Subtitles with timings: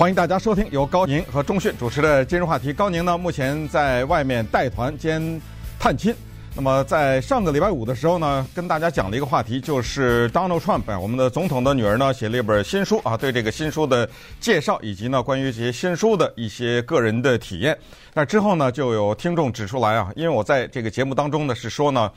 [0.00, 2.72] 欢迎大家收听由高宁和钟讯主持的今日话题。
[2.72, 5.38] 高宁呢，目前在外面带团兼
[5.78, 6.14] 探亲。
[6.56, 14.08] 那么在上个礼拜五的时候呢，跟大家讲了一个话题，就是 Donald Trump 我们的总统的女儿呢，写了一本新书啊，对这个新书的
[14.40, 17.76] 介绍以及呢关于这些新书的一些个人的体验。
[18.14, 22.10] 那之后呢，就有听众指出来啊，因为我在这个节目当中呢是说呢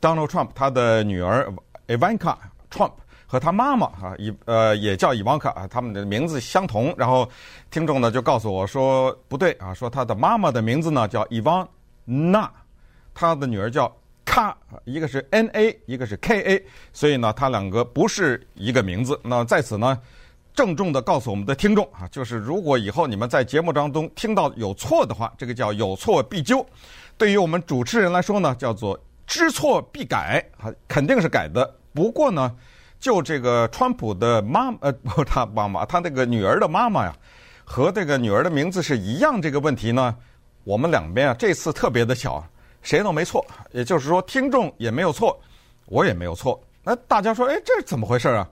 [0.00, 1.48] ，Donald Trump 他的女儿
[1.86, 2.34] Ivanka
[2.68, 2.90] Trump。
[3.30, 6.94] 和他妈妈啊，伊呃也叫伊万卡啊，他们的名字相同。
[6.96, 7.28] 然后
[7.70, 11.68] 听众呢就告诉我说不对啊，说他的妈妈的名字呢叫伊万
[12.06, 12.50] 娜，
[13.12, 14.56] 他的女儿叫卡，
[14.86, 16.64] 一个是 N A，一个是 K A，
[16.94, 19.20] 所以呢他两个不是一个名字。
[19.22, 20.00] 那在此呢
[20.54, 26.64] 郑重的告诉我们的听众啊，就是如果以后你们在节目当中听到有错的话，这个叫有错必纠。
[27.18, 31.76] 对于我们主持人来说呢，叫做知错必改啊，肯定是改的。
[31.92, 32.56] 不过呢。
[33.00, 37.14] 就这个川普的妈呃不，他妈妈，他那个女儿的妈妈呀，
[37.64, 40.16] 和这个女儿的名字是一样这个问题呢，
[40.64, 42.44] 我们两边啊这次特别的巧，
[42.82, 45.38] 谁都没错，也就是说听众也没有错，
[45.86, 46.60] 我也没有错。
[46.82, 48.48] 那大家说，哎，这是怎么回事啊？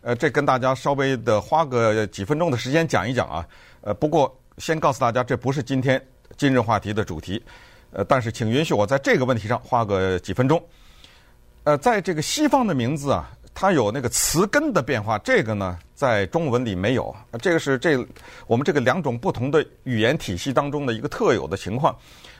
[0.00, 3.46] 呃，这跟大家稍微的花个几分钟的时间讲一讲啊。
[3.82, 6.02] 呃，不过先告诉大家，这不是今天
[6.38, 7.42] 今日话题的主题。
[7.92, 10.62] 呃，但是请允许我在这个问题上花个几分钟。
[11.64, 13.30] 呃，在这个西方的名字啊。
[13.54, 17.14] 它有那个词根的变化，这个呢在中文里没有。
[17.40, 17.96] 这个是这
[18.46, 21.94] 我们这个两种不同的语言体系当中的一个特有的情况。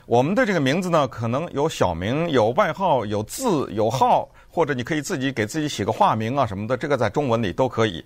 [0.07, 8.03] 我们的这个名字呢，可能有小名、有外号、有字、有号，或者你可以自己给自己起个化名啊什么的，这个在中文里都可以。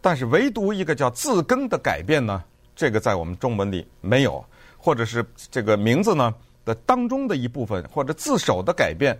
[0.00, 2.42] 但是唯独一个叫字根的改变呢，
[2.74, 4.44] 这个在我们中文里没有，
[4.76, 9.16] 或者是这个名字呢的当中的一部分，或者字首的改变。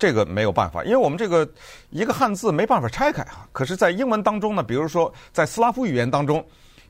[0.00, 1.46] 这个没有办法，因为我们这个
[1.90, 3.46] 一个汉字没办法拆开啊。
[3.52, 6.42] 可是，在英文当中呢，比如说在斯拉夫语言当中，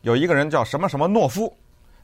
[0.03, 1.53] 有一个人叫什么什么诺夫，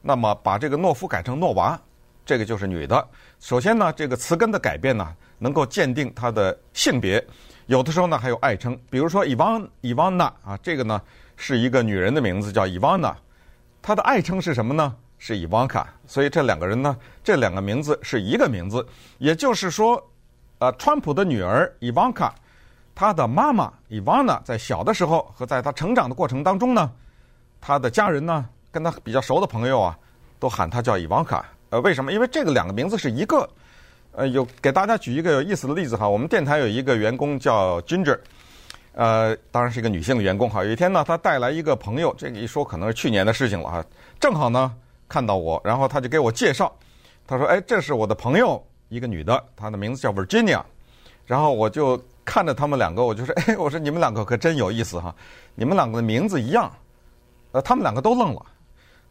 [0.03, 1.81] 那么把这个诺夫改成诺娃，
[2.25, 3.09] 这个就是女的。
[3.39, 7.25] 首先呢，这个词根的改变呢，能够鉴定她的性别。
[7.67, 11.01] 有的时候呢，还有爱称，比如说伊万伊万娜啊，这个呢
[11.37, 13.17] 是一个女人的名字，叫伊万娜。
[13.81, 14.93] 她的爱称是什么呢？
[15.19, 15.89] 是伊万卡。
[16.05, 18.85] 所以这两个人呢，这两个名字是一个名字，
[19.19, 20.05] 也就是说。
[20.59, 22.35] 呃，川普的女儿伊万卡，
[22.95, 26.91] 她的妈妈伊万娜在小的时候和在她成长的过程当中呢，
[27.61, 29.99] 她的家人呢，跟她比较熟的朋友啊，
[30.39, 31.45] 都喊她叫伊万卡。
[31.71, 32.13] 呃，为什么？
[32.13, 33.49] 因为这个两个名字是一个。
[34.13, 38.19] 呃，有给大家举一个有意思的例子哈，我们电台有一个员工叫 Ginger，
[38.95, 40.65] 呃，当然是一个女性的员工哈。
[40.65, 43.85] 有一天呢，她带来一个朋友，这个一说可能是去年的事情了哈，
[44.19, 44.75] 正好呢
[45.07, 46.73] 看到我，然后她就给我介绍，
[47.27, 50.63] 她说：“哎，这是我的朋友。”一个女的，她的名字叫 Virginia，
[51.25, 55.15] 然后我就看着他们两个，我就说：“哎，我说你们两个可真有意思哈，
[55.55, 56.71] 你们两个的名字一样。”
[57.53, 58.45] 呃，他们两个都愣了，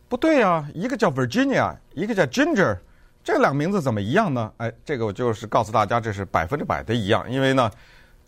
[0.07, 2.77] 不对呀，一个叫 Virginia，一个叫 Ginger，
[3.23, 4.51] 这两个名字怎么一样呢？
[4.57, 7.71] 哎，这个我就是告诉大家，这是百分之百的一样，因为呢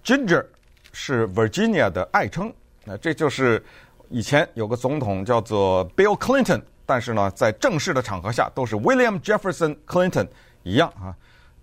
[0.04, 0.44] ，Ginger
[0.92, 2.52] 是 Virginia 的爱称。
[2.84, 3.64] 那这就是
[4.10, 10.28] 以前有个总统叫做 Bill Clinton，但是呢，在正式的场合下都是 William Jefferson Clinton
[10.64, 11.14] 一样啊。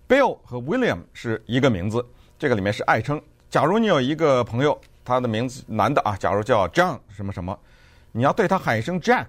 [0.07, 2.05] Bill 和 William 是一个名字，
[2.37, 3.19] 这个里面是爱称。
[3.49, 7.57] 假如你有一个朋友，他的名字男的啊，假如叫 John 什么什么，
[8.11, 9.25] 你要对他喊一声 Jack，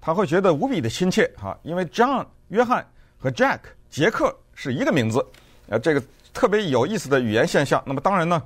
[0.00, 2.86] 他会觉得无比的亲切哈，因为 John 约翰
[3.18, 3.58] 和 Jack
[3.90, 5.24] 杰克是一个名字，
[5.68, 6.02] 呃，这个
[6.32, 7.82] 特别有意思的语言现象。
[7.84, 8.42] 那么当然呢，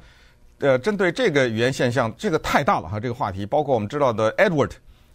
[0.58, 4.72] 呃，针对这个语言现象，这个太大了哈，这个话题包括我们知道的 Edward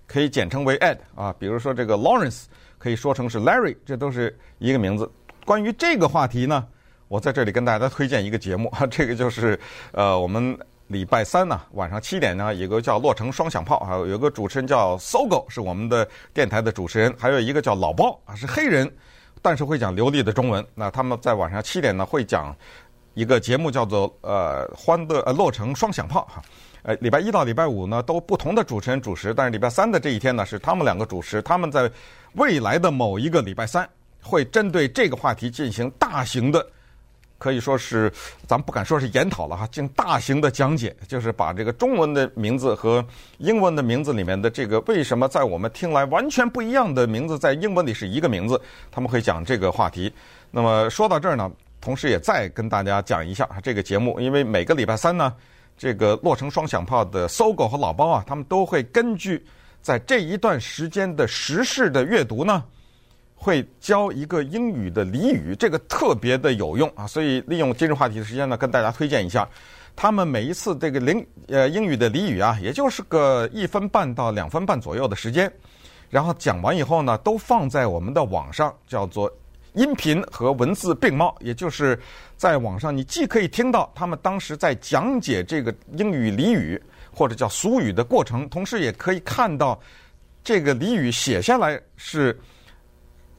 [0.08, 2.44] 可以简称为 Ed 啊，比如说这个 Lawrence
[2.78, 5.10] 可以说成是 Larry，这都是一个名字。
[5.46, 6.66] 关于这个话题呢，
[7.08, 9.60] 我在这里跟大家推荐一个节目， 这个就是
[9.92, 18.90] 呃，我们礼拜三呢晚上七点呢，有个叫《洛城双响炮》，还有有个主持人叫 Sogo，是我们的电台的主持人，还有一个叫老包啊，是黑人，
[19.42, 20.66] 但是会讲流利的中文。
[20.76, 22.56] 那他们在晚上七点呢会讲
[23.14, 26.42] 一个节目，叫做呃欢乐呃洛城双响炮哈。
[26.84, 31.90] 呃，礼拜一到礼拜五呢都不同的主持人主持，但是礼拜三的这一天呢是他们两个主持，他们在
[32.34, 33.90] 未来的某一个礼拜三。
[34.24, 36.66] 会针对这个话题进行大型的，
[37.38, 38.12] 可以说是
[38.48, 43.06] 咱们不敢说是研讨了哈，进行大型的讲解，就是把这个中文的名字和
[43.40, 48.60] 英文的名字里面的这个为什么在我们听来完全不一样的名字，在英文里是一个名字，
[48.90, 50.12] 他们会讲这个话题。
[50.50, 55.34] 那么说到这儿呢，同时也再跟大家讲一下这个节目，因为每个礼拜三呢，
[55.78, 59.46] 这个洛城双响炮的搜狗和老包啊，他们都会根据
[59.82, 62.64] 在这一段时间的时事的阅读呢。
[63.44, 67.06] 会教一个英语的俚语，这个特别的有用啊！
[67.06, 69.46] 所以利用今日话题的时间呢，跟大家推荐一下，
[69.98, 75.52] 他们每一次这个零呃英语的俚语啊，也就是个一分半到两分半左右的时间。
[76.10, 79.30] 然后讲完以后呢，都放在我们的网上，叫做
[79.74, 82.00] 音频和文字并茂，也就是
[82.38, 86.82] 在网上你既可以听到他们当时在讲解这个英语俚语
[87.12, 89.78] 或者叫俗语的过程，同时也可以看到
[90.46, 92.40] 这个俚语写下来是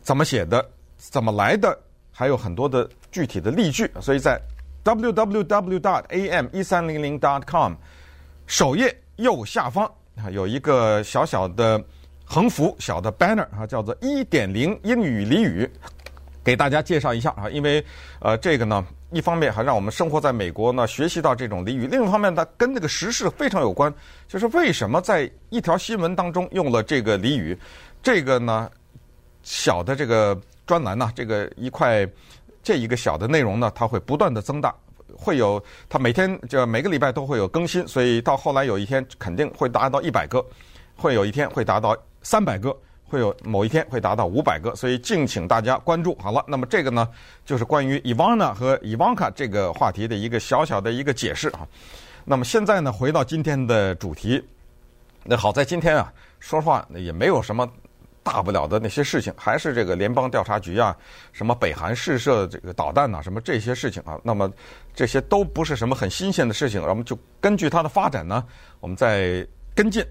[0.05, 0.65] 怎么写的、
[0.97, 1.77] 怎么来的，
[2.13, 3.91] 还有很多的具体的例句。
[4.01, 4.41] 所以在
[4.85, 7.73] www.am1300.com
[8.47, 11.83] 首页右下方啊有一个小小的
[12.25, 15.69] 横幅、小的 banner 啊，叫做“一点零英语俚语”，
[16.45, 17.49] 给大家介绍一下啊。
[17.49, 17.83] 因为
[18.21, 23.93] 呃，这个呢，一方面还让我们生活在美国呢，学习到这种俚语；另一方面，它跟那个时事非常有关，
[24.29, 27.59] 就是为什么在一条新闻当中用了这个俚语？
[28.03, 28.71] 这个呢，
[29.45, 30.37] 小的这个
[30.67, 32.05] 专栏呢，这个一块
[32.63, 34.75] 这一个小的内容呢，它会不断的增大。
[35.17, 40.45] 会有，它每天就每个礼拜都会有更新，所以到后来有一天肯定会达到一百个，
[40.97, 46.17] 会有一天会达到三百个，会有某一天会达到五百个，所以敬请大家关注。
[46.21, 47.09] 好了，那么这个呢，
[47.45, 51.61] 就是关于 Ivana 和 Ivanka 这个话题的一个小小的一个解释啊。
[52.25, 54.43] 那么现在呢，回到今天的主题，
[55.23, 57.69] 那好在今天啊，说实话也没有什么。
[58.25, 60.97] 大不了的那些事情，还是这个联邦调查局啊，
[61.31, 64.51] 什么北韩试射这个导弹呐，什么这些事情啊，那么
[64.95, 68.45] 这些都不是什么很新鲜的事情，我们就根据它的发展呢，
[68.81, 70.05] 我们再跟进。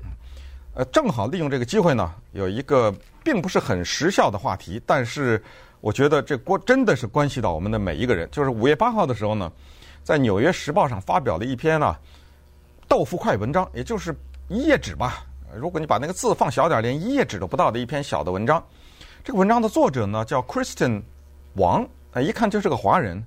[0.76, 2.92] 呃，正好利用这个机会呢，有一个
[3.24, 5.44] 并不是很时效的话题，但是
[5.82, 8.28] 我觉得这关真的是关系到我们的每一个人。
[8.32, 9.52] 就是五月八号的时候呢，
[10.04, 11.96] 在《纽约时报》上发表了一篇呢
[12.88, 14.16] 豆腐块文章，也就是
[14.50, 15.26] 一页纸吧。
[15.56, 18.64] 如果你把那个字放小点，连一页纸都不到的一篇小的文章，
[19.24, 21.02] 这个文章的作者呢叫 Kristen
[21.56, 23.24] 王，啊，一看就是个华人。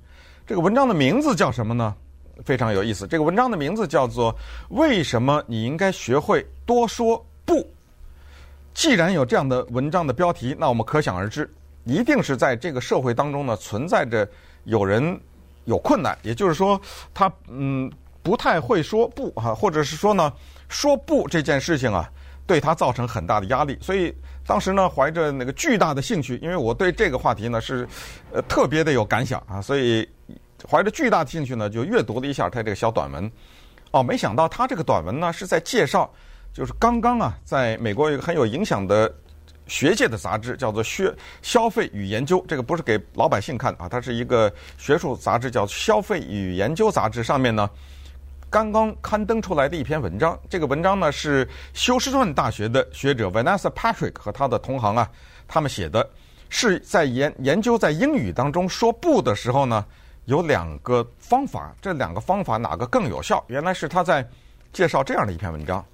[0.46, 1.94] 这个文章的名字叫什么呢？
[2.44, 3.06] 非常有意思。
[3.06, 4.32] 这个文章的名字叫做
[4.68, 7.54] 《为什么你应该学会多说不》。
[8.74, 11.50] 既然有这样的文章的标题，那我们可想而知，
[11.84, 14.28] 一定是在这个社会当中呢存在着
[14.64, 15.18] 有人
[15.64, 16.78] 有困难，也就是说，
[17.14, 17.90] 他嗯
[18.22, 20.32] 不太会说不哈，或者是说呢
[20.68, 22.08] 说不这件事情啊。
[22.46, 24.14] 对他造成很大的压力，所以
[24.46, 27.86] 当时呢，怀着那个巨大的兴趣，因为我对这个话题呢是
[28.32, 30.08] 呃特别的有感想啊，所以
[30.70, 33.30] 怀着巨大的兴趣呢，就阅读了一下他这个小短文。
[33.90, 36.08] 哦，没想到他这个短文呢是在介绍，
[36.52, 39.12] 就是刚刚啊，在美国有一个很有影响的
[39.66, 47.68] 学界的杂志，叫做《消消费与研究》，这个不是给老百姓看啊，它是一个学术杂志，叫《消费与研究》杂志上面呢。
[48.48, 55.10] 刚刚刊登出来的一篇文章，这个文章呢是休斯顿大学的学者 Vanessa Patrick 和他的同行啊，
[55.48, 56.08] 他们写的，
[56.48, 59.84] 是在研研究在英语当中说不的时候呢，
[60.26, 63.44] 有两个方法，这两个方法哪个更有效？
[63.48, 64.26] 原来是他在
[64.72, 65.84] 介绍这样的一篇文章，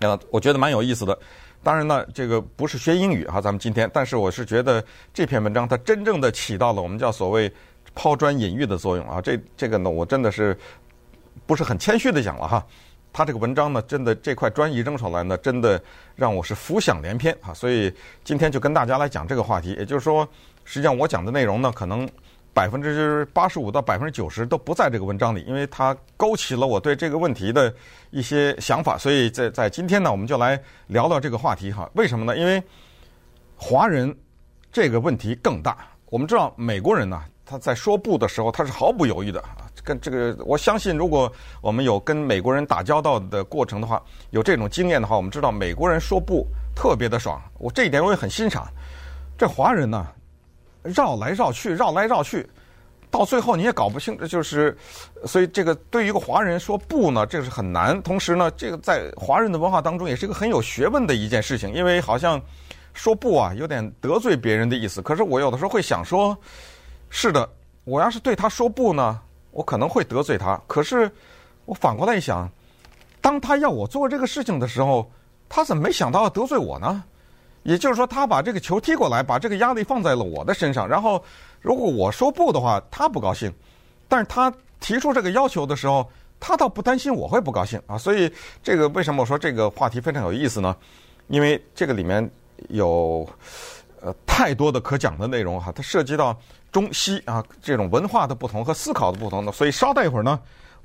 [0.00, 1.16] 呃，我觉得蛮有意思的。
[1.62, 4.82] 当然呢，这个不是学英语哈，咱们今天，但是我是觉得
[5.12, 7.52] 这篇文章它真正的起到了我们叫所谓
[7.94, 10.56] 抛砖引玉的作用啊，这这个呢，我真的是。
[11.46, 12.66] 不是很谦虚的讲了哈，
[13.12, 15.80] 他这个文章呢，真的这块砖一扔出来呢，真的
[16.14, 17.54] 让我是浮想联翩啊！
[17.54, 17.90] 所以
[18.24, 20.28] 今天就跟大家来讲这个话题，也就是说，
[20.64, 22.06] 实际上我讲的内容呢，可能
[22.52, 27.72] 百分之八十五到百分之九十都不在这个文章里，因为它勾起了我对这个问题的
[28.10, 31.88] 一些想法，所以在在今天呢，我们就来聊聊这个话题哈。
[31.94, 32.36] 为什么呢？
[32.36, 32.62] 因为
[33.56, 34.14] 华人
[34.72, 35.78] 这个问题更大。
[36.10, 39.42] 我们知道美国人呢，他在说不的时候，他是毫不犹豫的。
[39.86, 47.40] 跟这个，我相信，如果我们有跟美国人打交道的过程的话，有这种经验的话，我们知道美国人说不特别的爽。
[47.58, 48.66] 我这一点我也很欣赏。
[49.38, 50.04] 这华人呢，
[50.82, 52.44] 绕来绕去，绕来绕去，
[53.12, 54.76] 到最后你也搞不清，就是，
[55.24, 58.02] 所以这个对于一个华人说不呢，这是很难。
[58.02, 62.42] 同时呢，这个在华人的文化当中也是一个很有学问的一件事情，因为好像
[62.92, 65.00] 说不啊，有点得罪别人的意思。
[65.00, 66.36] 可是我有的时候会想说，
[67.08, 67.48] 是的，
[67.84, 69.20] 我要是对他说不呢？
[69.56, 71.10] 我可能会得罪他，可是
[71.64, 72.46] 我反过来一想，
[73.22, 75.10] 当他要我做这个事情的时候，
[75.48, 77.02] 他怎么没想到要得罪我呢？
[77.62, 80.86] 也就是说，他把这个球踢过来，把这个压力放在了我的身上。
[80.86, 81.24] 然后，
[81.62, 83.50] 如果我说不的话，他不高兴；
[84.06, 86.06] 但是他提出这个要求的时候，
[86.38, 87.96] 他倒不担心我会不高兴啊。
[87.96, 88.30] 所以，
[88.62, 90.76] 这个为什么我说这个话题非常有意思呢？
[91.28, 92.30] 因为这个里面
[92.68, 93.26] 有
[94.02, 96.38] 呃太多的可讲的内容哈，它涉及到。
[96.72, 100.38] 中西啊，这种文化的不同和思考的不同的，所以稍待一会儿呢，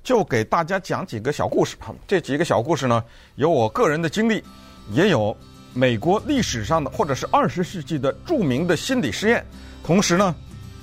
[0.04, 1.76] 就给大家讲几个小故事。
[2.08, 3.04] 这几个小故事呢，
[3.36, 4.44] 有我个人的经历，
[4.92, 5.36] 也有
[5.74, 9.46] 美国历史上的或者是二十世纪的著名的心理实验，
[9.84, 10.34] 同时呢，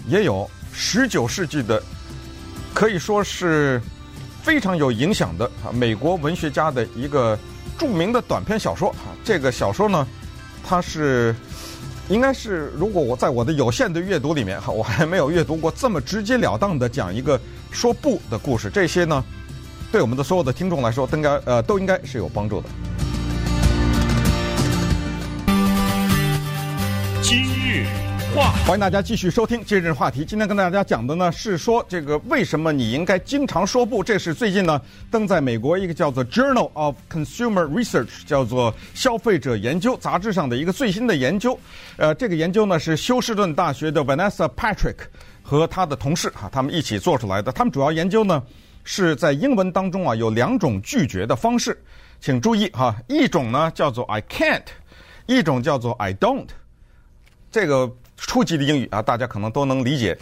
[0.07, 1.83] 也有十九世纪的
[2.75, 3.81] 可以说是
[4.43, 7.38] 非常有影响的啊美国文学家的一个
[7.78, 9.12] 著名的短篇小说啊。
[9.25, 10.07] 这个小说呢，
[10.64, 11.35] 它是
[12.09, 17.38] 应该是，如果我在我的有限的阅读里面哈，我还没有阅读过这么直截了当的讲一个
[17.71, 18.71] 说不的故事。
[18.71, 19.23] 这些呢，
[19.93, 22.69] 对我们的所有的听众来说，应该呃都应该是有帮助的。
[27.23, 27.85] 今日
[28.35, 30.25] 话，欢迎大家继续收听今日话题。
[30.25, 34.02] 今天跟大家讲的呢是说，这个为什么你应该经常说不？
[34.02, 34.80] 这是最近呢
[35.11, 41.58] 登在美国一个叫做《Journal of Consumer Research》叫做消费者研究杂志上的一个最新的研究。
[41.97, 44.97] 呃，这个研究呢是休斯顿大学的 Vanessa Patrick
[45.42, 47.50] 和他的同事啊，他们一起做出来的。
[47.50, 48.42] 他们主要研究呢
[48.85, 51.80] 是在英文当中啊有两种拒绝的方式，
[52.20, 54.66] 请注意哈，一种呢叫做 I can't，
[55.26, 56.49] 一种叫做 I don't。
[57.50, 60.18] 这个初级的英语啊，大家可能都能理解。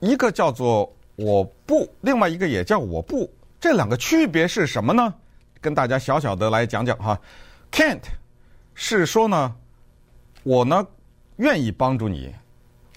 [0.00, 3.30] 一个叫做“我不”，另外一个也叫“我不”。
[3.58, 5.12] 这两个区别是什么呢？
[5.60, 7.18] 跟大家小小的来讲讲哈。
[7.72, 8.02] Can't
[8.74, 9.54] 是说呢，
[10.42, 10.86] 我呢
[11.36, 12.32] 愿意帮助你，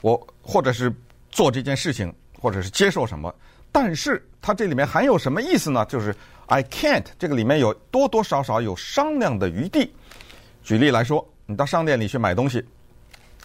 [0.01, 0.93] 我或者是
[1.29, 3.33] 做这件事情，或者是接受什么，
[3.71, 5.83] 但是它这里面还有什么意思呢？
[5.85, 6.15] 就是
[6.45, 9.91] I can't 这个里面有多多少少有商量的余地。
[10.63, 12.63] 举例来说，你到商店里去买东西。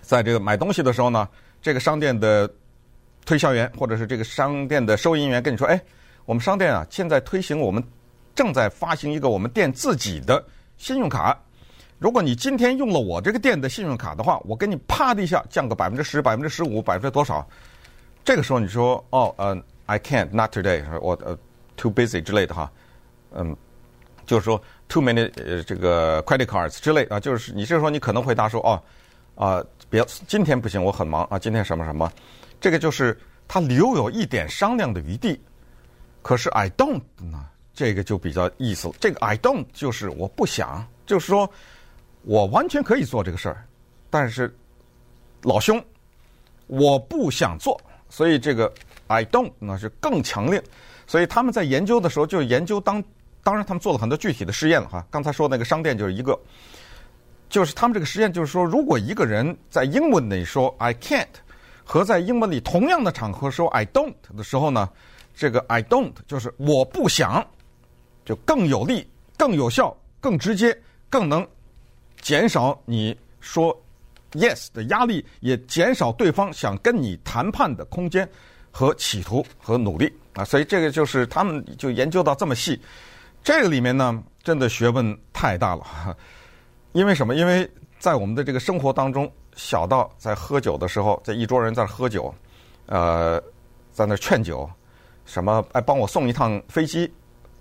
[0.06, 1.28] 在这个买东西的时候呢，
[1.60, 2.48] 这个商店的
[3.24, 5.82] 推销员或者是这个商店的收银员跟你说：“哎，
[6.26, 7.82] 我们商店啊，现在推行，我们
[8.32, 10.42] 正在发行一个我们店自己的
[10.76, 11.36] 信用卡。
[11.98, 17.44] 如果你今天用了我这个店的信用卡的话，我给你啪的一下降个百分之十、百分之十五、百分之多少？
[18.24, 21.36] 这个时候你说哦，呃，I can't, not today，我呃
[21.76, 22.70] ，too busy 之类的哈，
[23.32, 23.56] 嗯，
[24.24, 28.80] 就是说 too many 呃这个 credit cards 之类啊，就是你这时候你可能回答说哦，
[29.34, 31.38] 啊。”别，今天不行，我很忙啊。
[31.38, 32.10] 今天什么什么，
[32.60, 35.40] 这个就是他留有一点商量的余地。
[36.22, 38.90] 可是 I don't 呢，这个就比较意思。
[38.98, 41.48] 这个 I don't 就是我不想，就是说
[42.22, 43.64] 我完全可以做这个事儿，
[44.10, 44.52] 但是
[45.42, 45.82] 老兄
[46.66, 48.72] 我不想做，所以这个
[49.06, 50.62] I don't 呢是更强烈。
[51.06, 53.02] 所以他们在研究的时候就研究当，
[53.44, 55.06] 当然他们做了很多具体的试验了哈。
[55.10, 56.36] 刚才说那个商店就是一个。
[57.48, 61.26] 就是他们这个实验，就是说，如果一个人在英文里说 "I can't"，
[61.84, 64.88] 和在英文里同样的场合说 "I don't" 的时候呢，
[65.34, 67.46] 这个 "I don't" 就是我不想，
[68.24, 70.76] 就更有力、更有效、更直接、
[71.08, 71.46] 更能
[72.20, 73.72] 减少你说
[74.32, 78.28] "yes" 的压力，也减少对方想跟你谈判的空间
[78.72, 80.44] 和企图和努力啊。
[80.44, 82.80] 所以这个就是他们就研究到这么细，
[83.44, 86.16] 这个里面呢，真的学问太大了。
[86.92, 87.34] 因为什么？
[87.34, 92.34] 因为在我们的这个生活当中，小到在喝酒的时候，在一桌人在喝酒，
[92.86, 93.42] 呃，
[93.92, 94.68] 在那劝酒，
[95.24, 97.12] 什么哎，帮我送一趟飞机，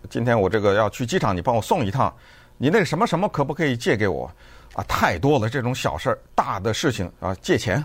[0.09, 2.13] 今天我这个要去机场，你帮我送一趟，
[2.57, 4.29] 你那什么什么可不可以借给我？
[4.73, 7.83] 啊，太多了这种小事儿，大的事情啊，借钱，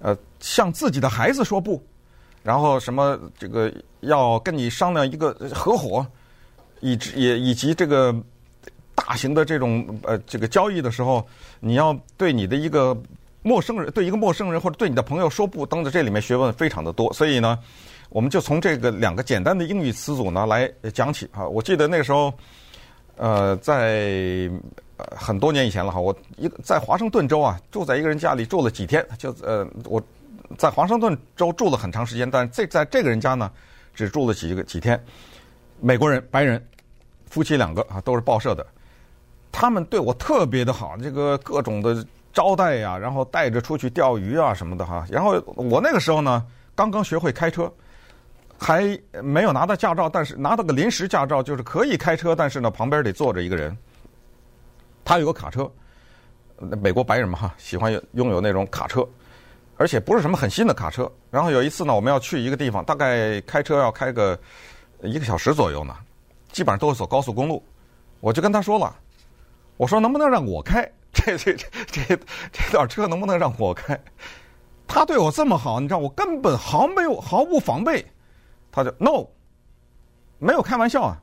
[0.00, 1.80] 呃，向自己的孩子说不，
[2.42, 6.04] 然后什么这个要跟你商量一个合伙，
[6.80, 8.12] 以及也以及这个。
[8.94, 11.26] 大型的这种呃这个交易的时候，
[11.60, 12.96] 你要对你的一个
[13.42, 17.12] 陌生人，对一个陌生人或者对你的朋友说不，等等，这里面学问非常的多。
[17.12, 17.58] 所以呢，
[18.10, 21.46] 我们就从这个两个简单的英语词组呢来讲起啊。
[21.46, 22.32] 我记得那个时候，
[23.16, 24.48] 呃，在
[25.16, 30.00] 很多年以前了哈，我一在华盛顿州啊，住在一个人家里住了几天，就呃我
[30.58, 33.50] 在华盛顿州住了很长时间，但是这在这个人家呢，
[33.94, 35.02] 只住了几个几天。
[35.80, 36.64] 美国人，白人，
[37.26, 38.64] 夫妻两个啊，都是报社的。
[39.52, 45.06] 他们对我特别的好，这个各种的招待呀，然后带着出去钓鱼啊什么的哈。
[45.10, 46.44] 然后我那个时候呢，
[46.74, 47.70] 刚刚学会开车，
[48.58, 53.76] 还没有拿到驾照，但是拿到个临时驾照，就是可以开车，但是呢，旁边得坐着一个人。
[55.04, 55.70] 他有个卡车，
[56.80, 59.06] 美国白人嘛哈，喜欢拥有那种卡车，
[59.76, 61.10] 而且不是什么很新的卡车。
[61.30, 64.38] 然后有一次呢，我们要去一个地方，大概开车要开个
[65.02, 65.94] 一个小时左右呢，
[66.52, 67.62] 基本上都是走高速公路。
[68.20, 68.96] 我就跟他说了。
[69.76, 70.90] 我说能不能让我开？
[71.12, 72.16] 这这这这
[72.50, 73.98] 这辆车能不能让我开？
[74.86, 78.04] 他对我这么好，你知道我根本毫没有毫无防备，
[78.70, 79.26] 他就 no，
[80.38, 81.16] 没有开玩笑啊，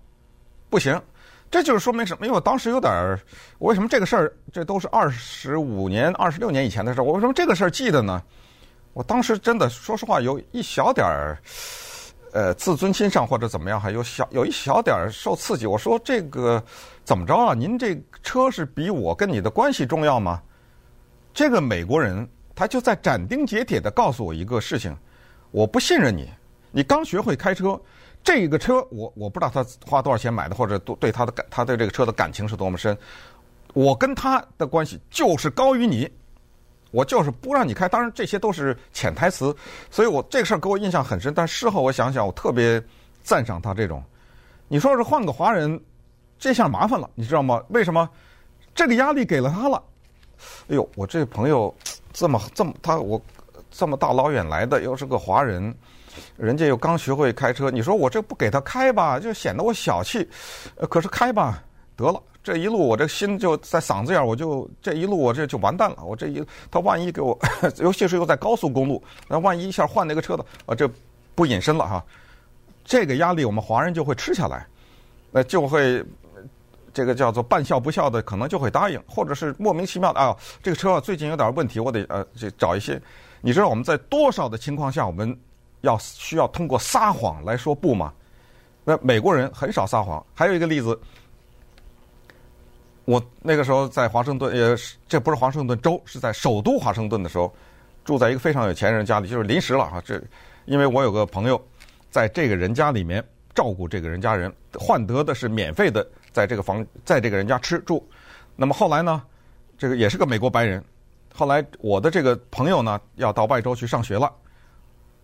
[0.70, 1.00] 不行，
[1.52, 2.26] 这就是说明什么？
[2.26, 2.92] 因为我当时有点，
[3.58, 4.34] 我为什么这个事儿？
[4.52, 8.22] 这都是二十五年、二十六年以前的事儿，我为什么这个事儿记得呢？
[8.94, 11.38] 我当时真的说实话，有一小点儿，
[12.34, 15.66] 呃，自尊心上或者怎么样，还有小有一小点儿受刺激。
[15.66, 16.64] 我说这个。
[17.06, 17.56] 怎么着啊？
[17.56, 20.40] 您这车是比我跟你的关系重要吗？
[21.34, 24.96] 这个美国人他就在斩钉截铁地告诉我一个事情：
[25.50, 26.30] 我不信任你。
[26.70, 27.82] 你刚学会开车，
[28.24, 32.96] 这个车我我不知道他花多少钱买的，或者对他的感，他对这个车的感情是多么深。
[33.74, 36.08] 我跟他的关系就是高于你，
[36.92, 37.88] 我就是不让你开。
[37.88, 39.56] 当然这些都是潜台词，
[39.90, 41.34] 所以我这个事儿给我印象很深。
[41.34, 42.82] 但事后我想想，我特别
[43.22, 44.04] 赞赏他这种。
[44.68, 45.80] 你说是换个华人，
[46.38, 47.62] 这下麻烦了，你知道吗？
[47.70, 48.10] 为什么？
[48.76, 49.84] 这个压力给了他了。
[50.70, 51.74] 哎呦，我这朋友
[52.14, 53.22] 这么这么他我
[53.70, 55.76] 这么大老远来的，又是个华人，
[56.38, 60.28] 人家又刚学会开车，你说我这不给他开吧，就显得我小气。
[60.90, 61.62] 可是开吧，
[62.00, 62.22] 得了。
[62.42, 65.98] 这一路我这心就在嗓子眼儿，我就这一路我这就完蛋了。
[66.04, 67.38] 我这一他万一给我，
[67.78, 70.90] 尤其是又在高速公路，那万一一下换那个车的，啊，这
[71.36, 72.04] 不隐身了哈。
[72.86, 74.66] 这个压力我们华人就会吃下来，
[75.32, 76.04] 那就会
[76.94, 83.00] 这个叫做半笑不笑的，可能就会答应，或者是莫名其妙的啊，这个车最近有点问题，我得呃这找一些。
[83.42, 85.38] 你知道我们在多少的情况下我们
[85.82, 88.14] 要需要通过撒谎来说不吗？
[88.86, 90.26] 那美国人很少撒谎。
[90.34, 90.98] 还有一个例子。
[93.10, 97.52] 我那个时候在华盛顿，也是这不是华盛顿州，是在首都华盛顿的时候，
[98.06, 100.00] 住在一个非常有钱人家里，就是临时了哈。
[100.06, 100.22] 这
[100.66, 101.60] 因为我有个朋友
[102.12, 103.24] 在这个人家里面
[103.56, 108.08] 照顾这个人家人，换得的是免费的在这个房，在这个人家吃住。
[108.56, 109.24] 那么后来呢，
[109.76, 110.84] 这个也是个美国白人。
[111.34, 114.32] 后来我的这个朋友呢要到外州去上学了，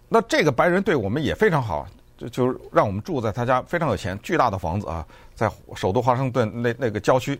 [0.10, 1.88] 那这个白人对我们也非常好，
[2.18, 7.40] 就就让我们住在他家，非常有钱，巨大的房子啊，在首都华盛顿那那个郊区。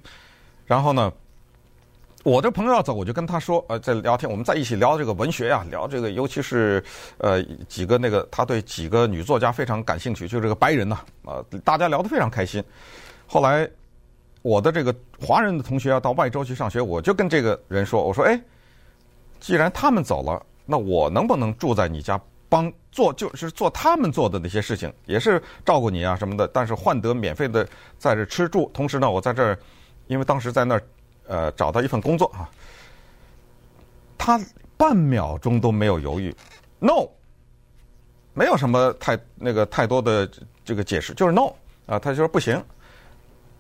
[0.66, 1.14] 然后呢，
[2.24, 6.84] 我的朋友要走，我就跟他说，呃，在聊天，我们在一起聊这个文学呀、啊，聊这个，尤其是
[7.20, 12.64] 呃几个那个，他对几个女作家非常感兴趣，就是这个白人呐，啊，大家聊得非常开心。
[13.28, 13.70] 后来
[14.42, 18.42] 我的这个华人的同学要到外州去上学，我就跟这个人说，我说，哎，
[19.40, 22.20] 既然他们走了，那我能不能住在你家，
[22.50, 27.68] 帮做就是做他们做的那些事情，也是照顾你啊什么的，但是换得免费的
[28.00, 29.56] 在这吃住，同时呢，我在这儿。
[30.08, 30.84] 因为当时在那儿，
[31.28, 32.50] 呃，找到一份工作啊，
[34.18, 34.40] 他
[34.78, 36.36] 半秒钟都没有犹豫
[36.80, 37.08] ，no，
[38.34, 40.30] 没有什么太那个太多的
[40.64, 41.52] 这个解释，就是 no
[41.88, 42.64] 啊，他就说不行，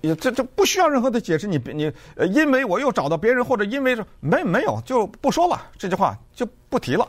[0.01, 1.91] 也这这不需要任何的解释，你你，
[2.31, 7.07] 因为我又找到别人，或者因为没没有就不说了，这句话就不提了，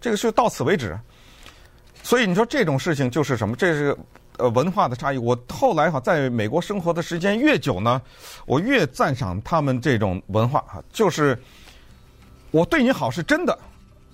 [0.00, 0.96] 这个是到此为止，
[2.02, 3.56] 所以你说这种事情就是什么？
[3.56, 3.96] 这是。
[4.40, 5.18] 呃，文化的差异。
[5.18, 8.00] 我后来哈在美国生活的时间越久呢，
[8.46, 10.82] 我越赞赏他们这种文化哈。
[10.92, 11.38] 就是
[12.50, 13.56] 我对你好是真的，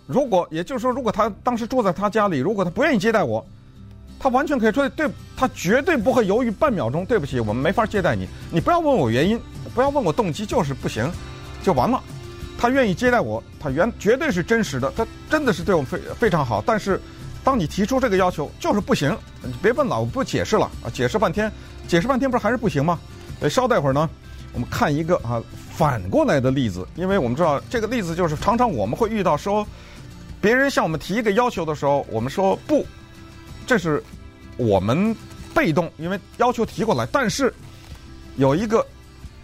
[0.07, 3.47] 如果也就是说，如果他当时住在他家里，如果他不愿意接待我，
[4.19, 7.07] 他完全可以说对，他绝对不会犹豫半秒钟。
[7.07, 8.29] 对不起，我们没法接待你。
[8.51, 9.41] 你不要问我原因，
[9.75, 11.11] 不要问我动机，就是不行，
[11.63, 12.03] 就完了。
[12.59, 16.63] 他愿意接待我，他原绝对是真实的，他真的是对我非非常好。
[16.67, 17.01] 但是。
[17.47, 20.91] 当你提出这个要求，就是不行，你别问了，我不解释了啊！
[20.93, 21.51] 解释半天，
[21.87, 22.99] 解释半天，不是还是不行吗？
[23.39, 24.11] 呃，稍待会儿呢，
[24.53, 29.65] 我们看一个啊反过来的例子，因为我们知道这个例子就是常常我们会遇到说，
[30.41, 32.85] 别人向我们提一个要求的时候，我们说不，
[33.65, 34.03] 这是
[34.57, 35.15] 我们
[35.55, 37.07] 被动，因为要求提过来。
[37.13, 37.55] 但是
[38.35, 38.85] 有一个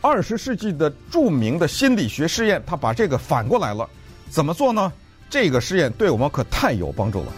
[0.01, 3.89] 二十世纪的著名的心理学试验，他把这个反过来了，
[4.29, 4.93] 怎么做呢？
[5.31, 7.33] 这个试验对我们可太有帮助了。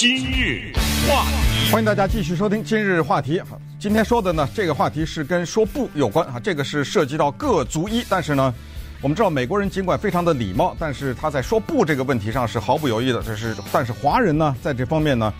[0.00, 0.72] 今日
[1.06, 3.38] 话题，欢迎大家继续收听今日话题。
[3.38, 6.40] 好，今天说的呢，这个话题是跟说不有关啊。
[6.42, 8.54] 这个是涉及到各族裔，但是呢，
[9.02, 13.22] 我们知道美国人尽管非常的礼貌，但是他在说不这个问题上是毫不犹豫的。
[13.22, 15.30] 这是，但是华人呢，在这方面呢，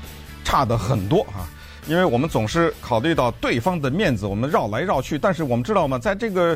[0.45, 1.49] 差的很多啊。
[1.87, 5.19] 因为我们总是考虑到对方的面子，我们绕来绕去。
[5.19, 6.55] 但是我们知道吗，在这个。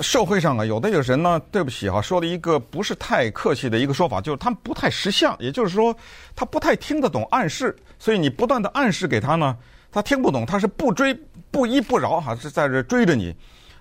[0.00, 5.94] 社会上啊，有的有人呢，对不起哈，说了一个不是太客气的一个说法，就是他不太识相，也就是说，
[6.36, 9.56] 他不太听得懂暗示，所以你不断的暗示给他呢，
[9.90, 11.12] 他听不懂，他是不追
[11.50, 13.34] 不依不饶哈，是在这追着你，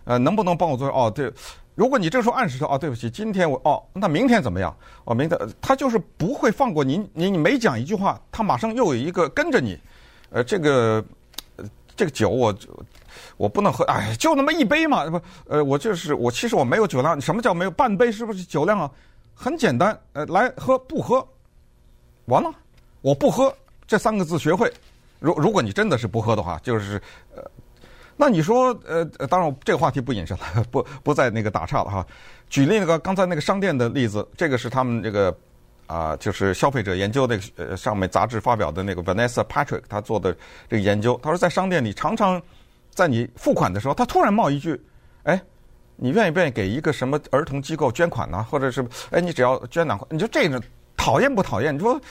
[0.05, 0.87] 呃，能不能帮我做？
[0.89, 1.31] 哦，对，
[1.75, 4.75] 如果你这时候暗示说，哦，对不起，今天我哦，那明天怎么样？
[5.05, 9.77] 哦，明天他就是不会放过你，你你每讲一句话，他马上又有一个跟着你，
[10.31, 11.05] 呃，这个
[11.95, 12.53] 这个酒我。
[13.37, 17.21] 我不能喝，哎，就那么一杯嘛，不，呃，我就是我，其实我没有酒量。
[17.21, 18.11] 什么叫没有半杯？
[18.11, 18.89] 是不是酒量啊？
[19.35, 21.23] 很简单，呃，来喝不喝，
[22.25, 22.51] 完了，
[23.01, 24.73] 我不喝这三个字学会。
[25.19, 26.99] 如如果你真的是不喝的话，就是
[27.35, 27.43] 呃，
[28.15, 32.03] 那你说呃，当然这个话题不引申了， 不不再那个打岔了哈。
[32.49, 35.31] 举例那个刚才那个商店的例子，这个是他们这个
[35.85, 40.35] 啊、就是消费者研究那个呃上面杂志发表的那个 Vanessa Patrick 他做的
[40.67, 42.41] 这个研究，他说在商店里常常。
[42.97, 44.81] 在你付款的时候，他突然冒一句
[45.21, 45.39] ：“哎，
[45.95, 48.43] 你愿意不愿意给一个什么儿童机构捐款呢？
[48.49, 50.59] 或者是哎，你只要捐两块，你说这个
[50.97, 51.75] 讨厌不讨厌？
[51.75, 52.01] 你说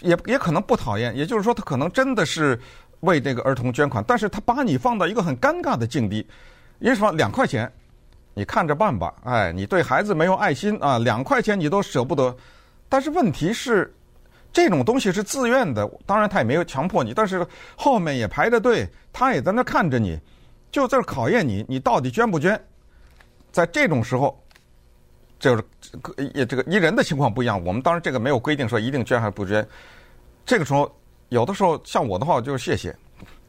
[0.00, 2.58] 也也可能不讨厌，也就是说他可能真的是
[3.02, 6.26] 为这个儿童捐款，但是他把你放到一个很尴尬的境地。
[6.80, 7.12] 因为什么？
[7.12, 7.70] 两块钱，
[8.34, 9.14] 你看着办吧。
[9.22, 12.36] 哎，你对孩子没有爱心啊，两块钱你都舍不得。
[12.88, 13.94] 但是问题是，
[14.54, 17.44] 这种东西是自愿的，当然他也没有强迫你，但是
[17.76, 20.16] 后面也排着队，他也在那看着你，
[20.70, 22.58] 就在这考验你，你到底捐不捐？
[23.50, 24.40] 在这种时候，
[25.40, 25.64] 就是
[26.34, 27.62] 也这个一人的情况不一样。
[27.64, 29.66] 我们当然这个没有规定说一定捐还是不捐。
[30.46, 30.88] 这个时候，
[31.30, 32.96] 有的时候像我的话，我就谢谢。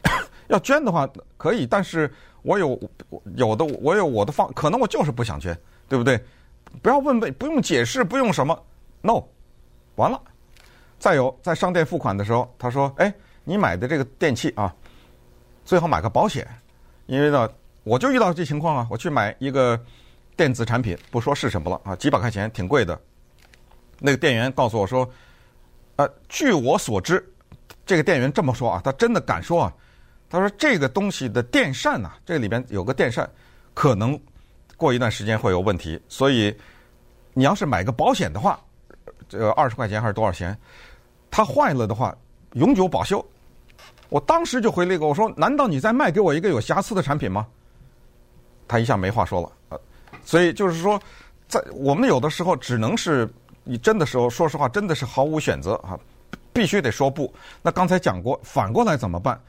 [0.48, 2.78] 要捐的话可以，但是我有
[3.36, 5.56] 有的我有我的方，可能我就是不想捐，
[5.88, 6.20] 对不对？
[6.82, 8.60] 不要问问，不用解释，不用什么
[9.02, 9.22] ，no，
[9.94, 10.20] 完了。
[10.98, 13.12] 再有，在商店付款的时候，他说：“哎，
[13.44, 14.74] 你买的这个电器啊，
[15.64, 16.46] 最好买个保险，
[17.06, 17.48] 因为呢，
[17.84, 19.78] 我就遇到这情况啊，我去买一个
[20.36, 22.98] 电子产品，不说是什么了啊，几百块钱，挺贵的。
[23.98, 25.08] 那个店员告诉我说，
[25.96, 27.24] 呃，据我所知，
[27.84, 29.72] 这个店员这么说啊，他真的敢说啊。”
[30.28, 33.30] 他说：“这个东西的电扇呐，这里边有个电扇，
[33.74, 34.20] 可能
[34.76, 36.02] 过一段时间会有问题。
[36.08, 36.52] 所以
[37.32, 38.60] 你要是买个保险的话，
[39.28, 40.56] 这个二十块钱还是多少钱？
[41.30, 42.16] 它坏了的话，
[42.52, 43.24] 永久保修。”
[44.08, 47.46] 我当时就回了一个：“我说，难道你在卖给我一个有瑕疵的产品吗？”
[48.68, 49.52] 他一下没话说了。
[49.70, 49.80] 呃，
[50.24, 51.00] 所以就是说，
[51.48, 53.28] 在我们有的时候只能是
[53.64, 55.98] 你真的时候，说实话，真的是毫无选择啊，
[56.52, 57.32] 必须得说不。
[57.62, 59.40] 那刚才讲过，反过来怎么办？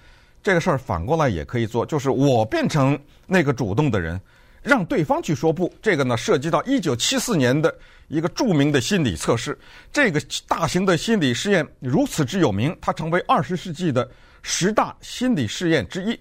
[0.41, 4.19] 这个事儿反过来也可以做，就是我变成那个主动的人，
[4.67, 5.73] 让对方去说不。
[5.81, 7.73] 这个呢，涉及到一九七四年的
[8.09, 9.57] 一个著名的心理测试。
[9.93, 14.07] 这个大型的心理试验如此之有名，它成为二十世纪的
[14.41, 16.19] 十大心理试验之一。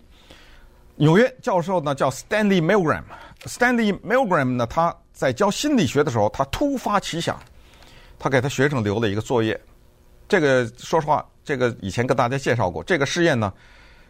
[0.94, 7.38] 纽约教授呢叫 Stanley Milgram，Stanley Milgram 呢他在教心理学的时候，他突发奇想，
[8.18, 9.60] 他给他学生留了一个作业。
[10.28, 13.52] 这个说实话，这个以前跟大家介绍过，这个试验呢。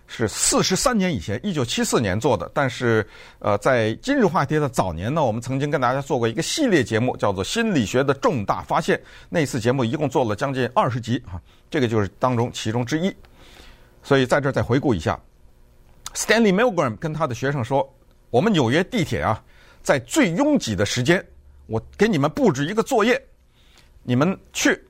[0.07, 2.51] 是四十三年以前，一九七四年做的。
[2.55, 3.07] 但是，
[3.40, 8.97] 呃，在今日话题的早年呢，我们曾经跟大家做过一个系列节目，叫做《心理学的重大发现》。
[9.29, 13.14] 那次节目一共做了将近二十集啊，这个就是当中其中之一。
[14.03, 15.19] 所以在这儿再回顾一下
[16.14, 17.92] ，Stanley Milgram 跟他的学生说
[18.31, 19.42] ：“我们纽约地铁啊，
[19.83, 21.25] 在最拥挤的时间，
[21.66, 23.21] 我给你们布置一个作业，
[24.05, 24.81] 你们去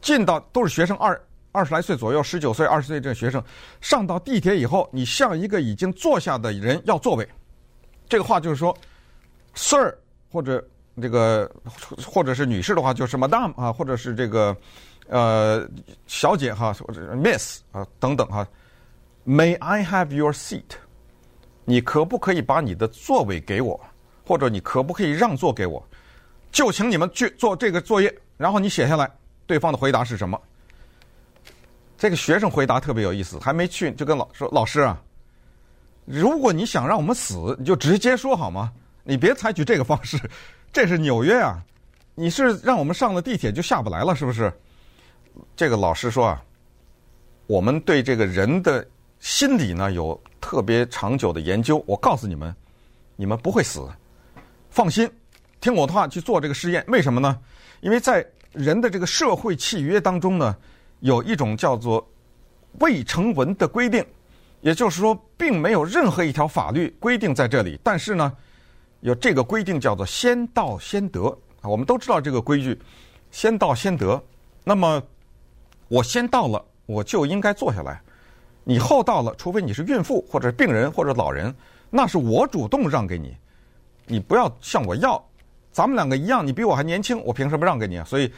[0.00, 1.18] 进到都是学生二。”
[1.54, 3.40] 二十来岁左右，十九岁、二十岁这个学生
[3.80, 7.26] 上到地铁以后，你向一个已经坐下的人要座位。
[8.08, 8.76] 这个话就是说
[9.54, 9.96] ，Sir
[10.32, 10.62] 或者
[11.00, 11.48] 这个
[12.04, 14.56] 或者是女士的话就是 Madam 啊，或者是这个
[15.06, 15.64] 呃
[16.08, 18.44] 小姐哈，或者 Miss 啊等等哈。
[19.24, 20.64] May I have your seat？
[21.64, 23.80] 你可不可以把你的座位给我？
[24.26, 25.80] 或者你可不可以让座给我？
[26.50, 29.08] 就请你们去做这个作业，然后你写下来，
[29.46, 30.36] 对方的回答是什么？
[32.04, 35.00] 这个学生回答特别有意思，还没去就跟老说：“老师啊，
[36.04, 38.70] 如果你想让我们死，你就直接说好吗？
[39.04, 40.20] 你别采取这个方式。
[40.70, 41.64] 这是纽约啊，
[42.14, 44.52] 你是让我们上了地铁就下不来了，是不是？”
[45.56, 46.44] 这个老师说啊，
[47.46, 48.86] 我们对这个人的
[49.18, 51.82] 心理呢有特别长久的研究。
[51.86, 52.54] 我告诉你们，
[53.16, 53.88] 你们不会死，
[54.68, 55.10] 放心，
[55.58, 56.84] 听我的话去做这个实验。
[56.88, 57.40] 为什么呢？
[57.80, 60.54] 因为在人的这个社会契约当中呢。
[61.04, 62.02] 有一种叫做
[62.80, 64.02] 未成文的规定，
[64.62, 67.78] 也就是说，并没有任何一条法律规定在这里。
[67.84, 68.32] 但是呢，
[69.00, 71.26] 有这个规定叫做“先到先得”
[71.60, 71.68] 啊。
[71.68, 72.80] 我们都知道这个规矩
[73.30, 74.18] ，“先到先得”。
[74.64, 75.02] 那么
[75.88, 78.00] 我先到了，我就应该坐下来；
[78.64, 81.54] 你后到了，除非你是孕妇或者病人或者老人，
[81.90, 83.36] 那是我主动让给你。
[84.06, 85.22] 你不要向我要，
[85.70, 88.04] 咱们两个一样，你比我还年轻，我凭什么让给你啊？
[88.06, 88.32] 所以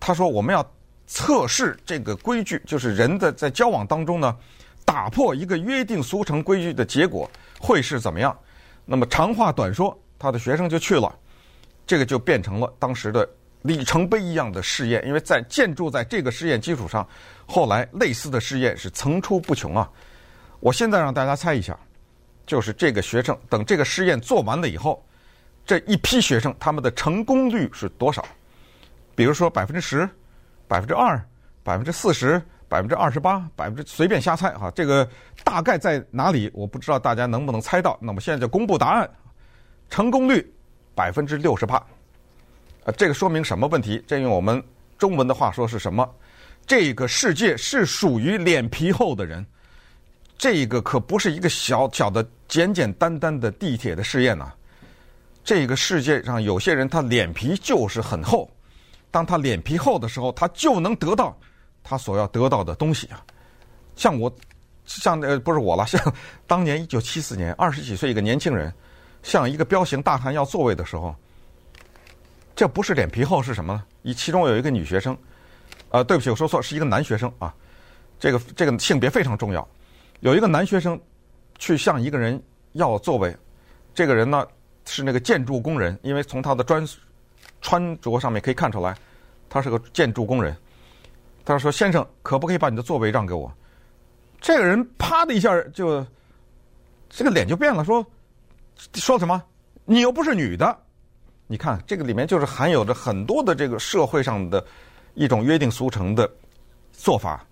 [0.00, 0.68] 他说我们要。
[1.12, 4.36] 测试这个规矩，就是人的在交往当中呢，
[4.84, 8.34] 打破一个约定俗成规矩的结果会是怎么样？
[8.84, 11.12] 那么长话短说，他的学生就去了，
[11.84, 13.28] 这个就变成了当时的
[13.62, 15.04] 里程碑一样的试验。
[15.04, 17.04] 因为在建筑在这个试验基础上，
[17.44, 19.90] 后来类似的试验是层出不穷啊。
[20.60, 21.76] 我现在让大家猜一下，
[22.46, 25.04] 就是这个学生等这个试验做完了以后，
[25.66, 28.24] 这一批学生他们的成功率是多少？
[29.16, 30.08] 比如说百分之十。
[30.70, 31.20] 百分之二、
[31.64, 35.04] 百分之四十、百分之二十八、百分之随便瞎猜哈，这个
[35.42, 36.48] 大概在哪里？
[36.54, 37.98] 我不知道大家能不能猜到。
[38.00, 39.10] 那么现在就公布答案，
[39.88, 40.48] 成功率
[40.94, 41.74] 百分之六十八。
[42.84, 44.00] 啊，这个说明什么问题？
[44.06, 44.62] 这用我们
[44.96, 46.08] 中文的话说是什么？
[46.64, 49.44] 这个世界是属于脸皮厚的人。
[50.38, 54.52] 这个可不是一个小小的、简简单单的地铁的试验呐。
[55.42, 58.48] 这个世界上有些人他脸皮就是很厚。
[59.10, 61.36] 当他脸皮厚的时候，他就能得到
[61.82, 63.24] 他所要得到的东西啊！
[63.96, 64.32] 像我
[64.84, 66.00] 像呃不是我了， 像
[66.46, 68.72] 当年一九七四年二十几岁一个年轻人，
[69.22, 71.14] 向一个彪形大汉要座位的时候，
[72.54, 73.84] 这不是脸皮厚是什么呢？
[74.02, 75.16] 以其中有一个女学生，
[75.90, 77.54] 呃，对不起，我说错，是一个男学生啊。
[78.18, 79.66] 这个这个性别非常重要。
[80.20, 81.00] 有一个男学生
[81.58, 82.40] 去向一个人
[82.72, 83.34] 要座位，
[83.94, 84.46] 这个人呢
[84.86, 86.86] 是那个建筑工人，因为从他的专
[87.60, 88.96] 穿着上面可以看出来，
[89.48, 90.56] 他是个建筑工人。
[91.44, 93.52] 他说：“先生，可不可以把你的座位让给我？”
[94.40, 96.06] 这个人啪的一下就
[97.08, 98.04] 这个脸就变了，说
[98.94, 99.42] ：“说什么？
[99.84, 100.78] 你又不是女的。”
[101.48, 104.64] 你看这个里面就是含有着很多的这个社会上的
[105.14, 106.30] 一种约定俗成的
[106.92, 107.44] 做法。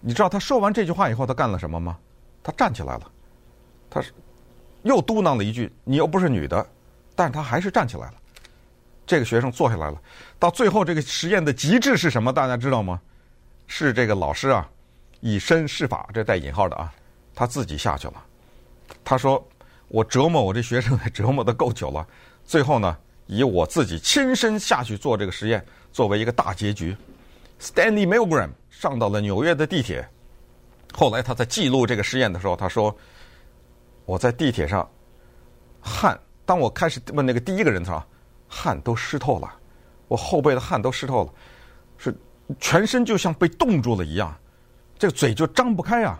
[0.00, 1.96] 你知道他说完这句话以后，他干了什么吗？
[2.42, 3.10] 他站起来了，
[3.88, 4.12] 他是
[4.82, 6.66] 又嘟囔了一句：“你又不是女的。”
[7.16, 8.14] 但是他还是站起来了。
[9.08, 10.00] 这个学生坐下来了。
[10.38, 12.32] 到最后，这个实验的极致是什么？
[12.32, 13.00] 大家知道吗？
[13.66, 14.68] 是这个老师啊，
[15.20, 16.94] 以身试法，这带引号的啊，
[17.34, 18.24] 他自己下去了。
[19.04, 19.44] 他说
[19.88, 22.06] ：“我折磨我这学生，折磨得够久了。
[22.44, 26.96] 最后呢，以我自己亲身下去做这个实验，作为一个大结局。”
[27.60, 28.50] Stanley Milgram。
[28.70, 30.08] 上到了纽约的地铁，
[30.92, 32.96] 后来他在记录这个实验的时候，他说
[34.06, 34.88] ：“我在地铁上，
[35.80, 36.16] 汗。
[36.46, 38.00] 当我开始问那个第一个人的时候，
[38.48, 39.52] 汗都湿透了，
[40.08, 41.32] 我后背的汗都湿透了，
[41.98, 42.16] 是
[42.58, 44.34] 全身就像被冻住了一样，
[44.98, 46.18] 这个嘴就张不开啊，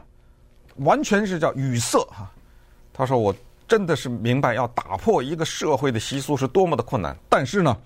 [0.76, 2.30] 完全是叫语塞哈。”
[2.92, 3.34] 他说：“我
[3.66, 7.76] 真的是明白要打破一个社会的习俗是多么的困难，但是呢，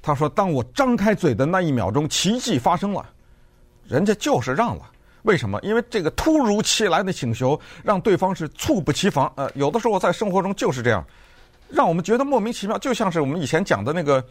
[0.00, 3.04] 他说当我张开嘴的那一秒钟，奇迹发生了。”
[3.86, 4.90] 人家就是让了，
[5.24, 5.60] 为什么？
[5.62, 9.30] 因为这个突如其来的请求让对方是猝不及防。
[9.36, 11.04] 呃，有的时候在生活中就是这样，
[11.74, 12.78] 让我们觉得莫名其妙。
[12.78, 14.24] 就像是我们以前讲的那个，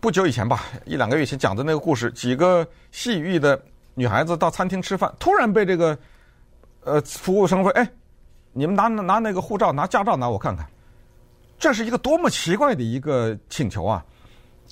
[0.00, 3.60] 不久以前吧，一两个月前讲的那个故事，几个西域的
[3.94, 5.96] 女孩子到餐厅吃饭，突然被这个
[6.82, 7.88] 呃服务生说：“哎，
[8.52, 10.66] 你们拿拿那个护照、拿驾照拿我看看。”
[11.58, 14.04] 这是一个多么奇怪的一个请求啊！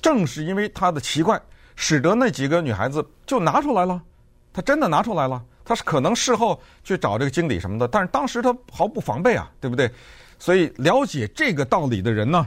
[0.01, 1.41] 正是因为他的奇怪。
[1.75, 3.99] 使得那几个女孩子就拿出来了，
[4.53, 5.43] 她真的拿出来了。
[5.65, 9.91] 她是可能事后去找这个经理什么的，但是当时她毫不防备啊，对不对？
[10.43, 12.45] 所以了解这个道理的人呢，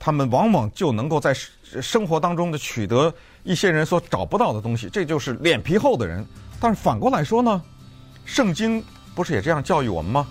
[0.00, 1.32] 他们往往就能够在
[1.80, 3.14] 生活当中的取得
[3.44, 6.26] 一些人所找不到的东西，这就是脸皮厚的人。
[6.58, 7.62] 但是反过来说呢，
[8.24, 8.82] 圣经
[9.14, 10.26] 不是也这样教育我们吗？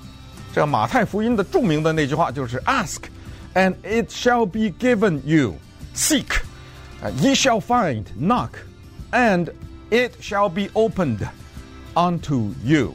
[0.54, 3.04] 这马太福音的著名的那句话就是 “Ask
[3.54, 5.56] and it shall be given you;
[5.96, 6.42] seek.”
[7.22, 8.50] Ye shall find, knock,
[9.12, 9.54] and
[9.90, 11.20] it shall be opened
[11.94, 12.94] unto you。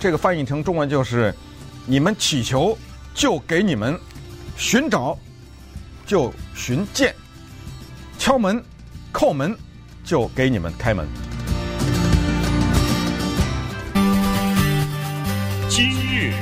[0.00, 1.34] 这个翻译成中文就是：
[1.84, 2.78] 你们祈求，
[3.14, 3.94] 就给你们；
[4.56, 5.18] 寻找，
[6.06, 7.10] 就寻见；
[8.18, 8.62] 敲门，
[9.12, 9.56] 叩门，
[10.04, 11.06] 就给你们开门。
[15.68, 16.32] 今日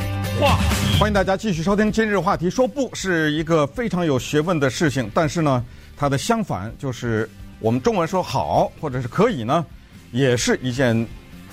[0.41, 2.49] 话题，欢迎大家继续收听今日话题。
[2.51, 5.65] 说不是一个非常有学问的事情，但是呢。
[5.97, 7.29] 它的相反就是
[7.59, 9.67] 我们中文说好或者是可以呢，
[10.13, 11.07] 也是一件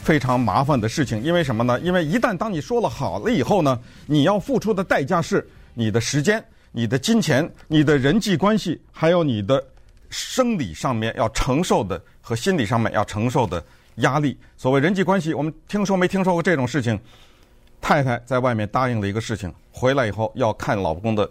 [0.07, 1.21] 非常麻烦的事情。
[1.21, 1.77] 因为什么呢？
[1.81, 6.41] 因为一旦当你说了好了以后呢，你要付出的代价是你的时间、
[6.71, 9.61] 你的金钱、你的人际关系，还有你的
[10.09, 13.61] 生理上面要承受的和心理上面要承受的
[13.95, 14.37] 压力。
[14.55, 16.97] 所谓人际关系，我们听说没听说过这种事情？
[17.81, 21.29] 太太在外面答应了一个事情，回来以后要看老公的。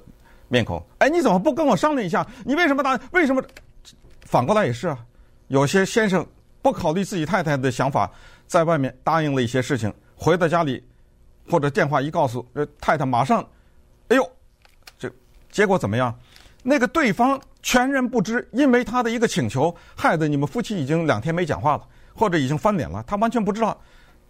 [0.48, 2.24] 面孔，哎，你怎么不跟我商量一下？
[2.44, 2.96] 你为什么答？
[3.10, 3.42] 为什么？
[4.20, 4.96] 反过来也是啊。
[5.48, 6.24] 有些先生
[6.62, 8.08] 不考虑自己太太的想法，
[8.46, 10.82] 在外面答应了一些事情，回到家里
[11.50, 13.46] 或者电话一告诉，呃，太太马上，
[14.08, 14.30] 哎呦，
[14.98, 15.10] 这
[15.50, 16.14] 结果怎么样？
[16.62, 23.78] 那个对方全然不知，因为他的一个请求，害得你们夫妻已经两天没讲话了，或者已经翻脸了，他完全不知道。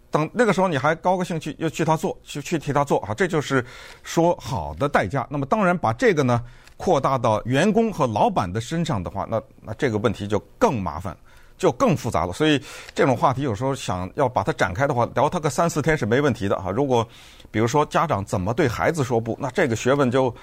[0.09, 3.65] 等那个时候你还高高兴兴又去他做，去去替他做啊，这就是
[4.03, 5.27] 说好的代价。
[5.29, 6.41] 那么当然把这个呢
[6.77, 11.17] 扩大到员工和老板的身上的话，那那这个问题就更麻烦，
[11.57, 12.33] 就更复杂了。
[12.33, 12.61] 所以
[12.93, 16.71] 这种话题有时候想要把它展开的话，聊它个三四天是没问题的哈。
[16.71, 17.07] 如果
[17.51, 20.33] 比如说家长怎么对孩子说不，那这个学问就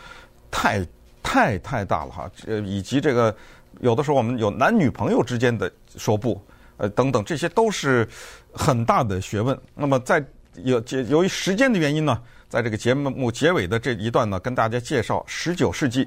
[0.50, 0.86] 太
[1.22, 2.30] 太太大了哈。
[2.46, 3.34] 呃，以及这个
[3.80, 6.40] 有的时候我们有男女朋友之间的说不。
[6.76, 8.04] 呃，等等，这些都是
[8.52, 9.56] 很大的学问。
[9.76, 10.20] 那么，在
[10.54, 16.04] 有由于时间的原因呢，在这个节目结尾的这一段呢，跟大家介绍十九世纪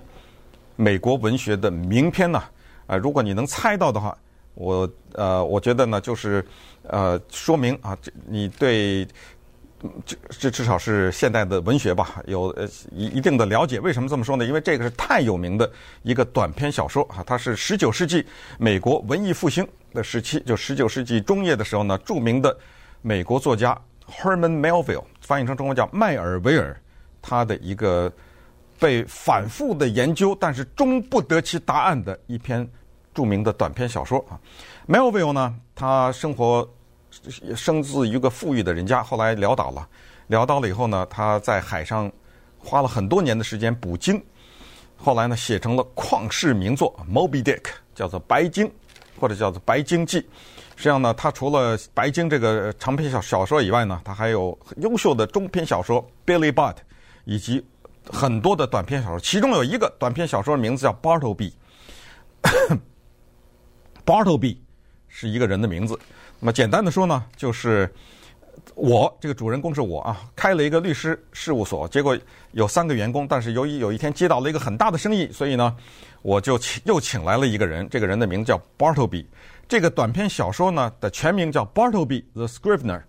[0.75, 2.43] 美国文学的名篇呢。
[2.85, 4.17] 啊、如果你能猜到的话，
[4.57, 6.45] 我呃，我觉得呢，就是
[6.83, 9.07] 呃，说明啊，你对。
[10.07, 13.79] 这这至少是现代的文学吧，有呃一一定的了解。
[13.79, 14.43] 为什么这么说呢？
[14.43, 18.25] 因为这个是太有名的一个短篇小说啊，它是十九世纪
[18.57, 22.57] 美国文艺复兴的时期，就十九世纪中叶的时候呢，著名的
[23.03, 26.75] 美国作家 Herman Melville，翻译成中文叫迈尔维尔，
[27.21, 28.11] 他的一个
[28.79, 32.67] 被反复的研究，但是终不得其答案的一篇
[33.17, 34.37] 著名的短篇小说啊。
[34.87, 36.69] Melville 呢，他生活
[37.55, 39.87] 生自一个富裕的人家，后来潦倒了，
[40.29, 42.11] 潦倒了以后呢，他在海上
[42.59, 44.23] 花了很多年的时间捕鲸，
[44.95, 47.61] 后来呢，写成了旷世名作《Moby Dick》，
[47.95, 48.67] 叫做《白鲸》
[49.19, 50.21] 或者叫做《白鲸记》。
[50.75, 56.75] 实际上呢，他除了《白鲸》这个长篇小小说以外呢，他还有优秀的中篇小说《Billy Budd》，
[57.25, 57.65] 以及
[58.05, 59.19] 很多的短篇小说。
[59.19, 61.51] 其中有一个短篇小说名字叫 Bartleby。
[64.07, 64.55] Bartleby
[65.09, 65.99] 是一个人的名字。
[66.39, 67.93] 那么简单的说呢，就是
[68.73, 72.17] 我这个主人公是我啊，开了一个律师事务所，结果
[72.53, 75.75] 有三个员工，但是由于有一天接到了一个很大的生意，所以呢，
[76.21, 79.25] 我就请又请来了一个人，这个人的名字叫 Bartleby。
[79.67, 83.01] 这个短篇小说呢的全名叫 Bartleby the Scrivener。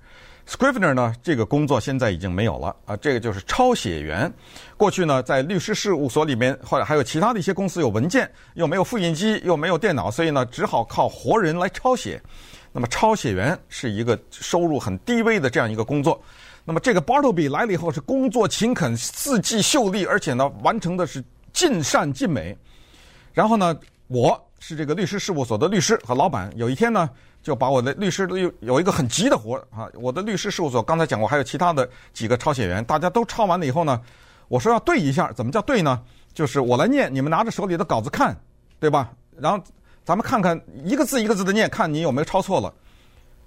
[0.49, 4.33] Scrivener 呢这个工作现在已经没有了啊，这个就是抄写员。
[4.79, 12.19] 过去呢在律师事务所里面，或者还有其他的一些公司有文件，又没有复印机，又没有电脑，所以呢只好靠活人来抄写。
[12.73, 16.19] 那么抄写员是一个收入很低微的这样一个工作。
[16.65, 22.57] 那么这个 Bartleby 来了以后是工作勤恳、字迹秀丽，而且呢完成的是尽善尽美。
[23.35, 24.43] 然后呢我。
[24.61, 26.53] 是这个律师事务所的律师和老板。
[26.57, 27.09] 有一天呢，
[27.43, 29.89] 就把我的律师都有有一个很急的活啊。
[29.95, 34.01] 我的律师事务所刚才讲过，还有其他的几个抄写员，大家都抄完了以后呢，
[34.49, 36.03] 我说要对一下，怎么叫对呢？
[36.35, 38.37] 就是我来念，你们拿着手里的稿子看，
[38.79, 39.11] 对吧？
[39.37, 39.63] 然后
[40.05, 42.73] 咱们看看一个字一个字的念，看你有没有抄错了。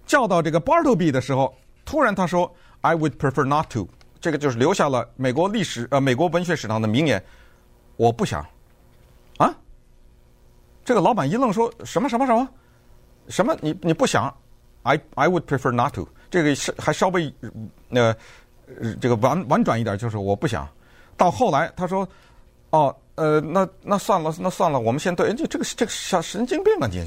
[0.06, 3.88] 叫到这个 Bartleby 的时候，突然他说：“I would prefer not to。”
[4.20, 7.24] 这个就是留下了美国历史呃美国文学史上的名言。
[7.96, 8.46] 我不想
[9.38, 9.54] 啊。
[10.84, 12.48] 这个老板一愣，说什么什么，什么
[13.32, 14.32] 什么你你不想
[14.84, 16.08] ？I I would prefer not to。
[16.30, 17.34] 这个是还稍微
[17.90, 18.16] 呃
[19.00, 20.68] 这个婉婉转一点，就是我不想。
[21.18, 22.08] 到后来他说，
[22.70, 25.34] 哦呃那那算了那算了，我们先对。
[25.34, 27.04] 这这个这个小神经病啊你！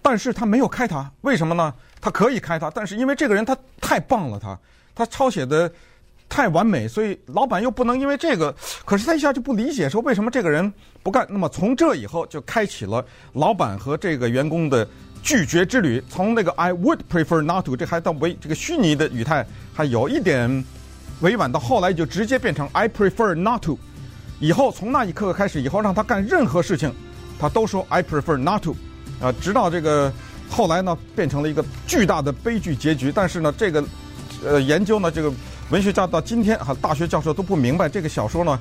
[0.00, 1.74] 但是他没有开他，为什么呢？
[2.00, 4.58] 他可以开他，但是因为这个人他太棒了，他
[4.94, 5.70] 他抄写的。
[6.30, 10.70] 太完美，所以老板又不能因为这个，可是他一下就不理解，说为什么这个人
[11.02, 11.26] 不干？
[11.30, 14.86] 那么从这以后就开启了老板和这个员工的
[15.22, 16.02] 拒绝之旅。
[16.08, 20.64] 从那个 I would prefer not to，这还到为这个虚拟的语态还有一点
[21.20, 23.78] 委婉，到后来就直接变成 I prefer not to。
[24.40, 26.92] 以后从那一刻开始，以后让他干任何事情，
[27.38, 28.76] 他都说 I prefer not to。
[29.20, 30.12] 啊，直到这个
[30.48, 33.12] 后来呢，变成了一个巨大的悲剧结局。
[33.12, 33.84] 但是呢，这个
[34.44, 35.32] 呃研究呢，这个。
[35.70, 38.58] 文学家到今天哈，大学教授都不明白这个小说呢，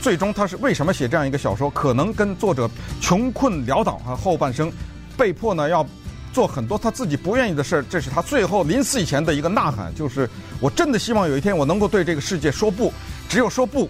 [0.00, 1.68] 最终他是为什么写这样一个小说？
[1.70, 4.70] 可能跟作者穷困潦倒啊，后半生
[5.20, 5.86] 被迫呢要
[6.32, 10.26] 做很多他自己不愿意的事儿，这是他最后临死以前的一个呐喊，就是
[10.60, 12.90] 我真的希望有一天我能够对这个世界说不，
[13.28, 13.86] 只有说不，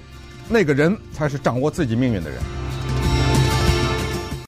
[0.49, 2.41] 那个人才是掌握自己命运的人。